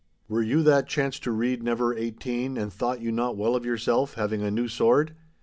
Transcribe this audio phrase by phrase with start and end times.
[0.27, 4.15] Were you that chance to read never eighteen and thought you not well of yourself,
[4.15, 5.13] having a new sword?